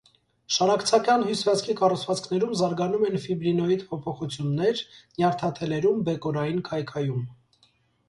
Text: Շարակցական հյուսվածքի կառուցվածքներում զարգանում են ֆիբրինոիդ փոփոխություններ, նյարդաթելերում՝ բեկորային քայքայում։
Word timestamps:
Շարակցական 0.53 1.25
հյուսվածքի 1.27 1.75
կառուցվածքներում 1.81 2.57
զարգանում 2.63 3.05
են 3.11 3.19
ֆիբրինոիդ 3.27 3.87
փոփոխություններ, 3.93 4.85
նյարդաթելերում՝ 5.21 6.05
բեկորային 6.11 6.69
քայքայում։ 6.75 7.27